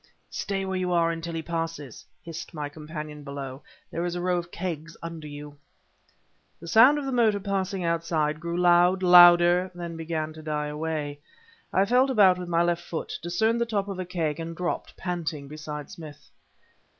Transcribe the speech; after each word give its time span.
"Stay 0.31 0.65
where 0.65 0.75
you 0.77 0.91
are 0.91 1.11
until 1.11 1.35
he 1.35 1.43
passes," 1.43 2.03
hissed 2.23 2.55
my 2.55 2.67
companion, 2.67 3.23
below. 3.23 3.61
"There 3.91 4.03
is 4.03 4.15
a 4.15 4.19
row 4.19 4.39
of 4.39 4.49
kegs 4.49 4.97
under 5.03 5.27
you." 5.27 5.59
The 6.59 6.67
sound 6.67 6.97
of 6.97 7.05
the 7.05 7.11
motor 7.11 7.39
passing 7.39 7.83
outside 7.83 8.39
grew 8.39 8.57
loud 8.57 9.03
louder 9.03 9.69
then 9.75 9.95
began 9.97 10.33
to 10.33 10.41
die 10.41 10.69
away. 10.69 11.19
I 11.71 11.85
felt 11.85 12.09
about 12.09 12.39
with 12.39 12.49
my 12.49 12.63
left 12.63 12.81
foot; 12.83 13.19
discerned 13.21 13.61
the 13.61 13.67
top 13.67 13.87
of 13.87 13.99
a 13.99 14.05
keg, 14.07 14.39
and 14.39 14.55
dropped, 14.57 14.97
panting, 14.97 15.47
beside 15.47 15.91
Smith. 15.91 16.31